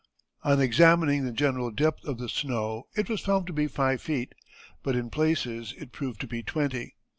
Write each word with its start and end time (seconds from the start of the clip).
On 0.41 0.59
examining 0.59 1.25
the 1.25 1.31
general 1.31 1.69
depth 1.69 2.05
of 2.05 2.17
the 2.17 2.27
snow 2.27 2.87
it 2.95 3.07
was 3.07 3.21
found 3.21 3.45
to 3.45 3.53
be 3.53 3.67
five 3.67 4.01
feet, 4.01 4.33
but 4.81 4.95
in 4.95 5.11
places 5.11 5.75
it 5.77 5.91
proved 5.91 6.19
to 6.21 6.27
be 6.27 6.41
twenty. 6.41 6.95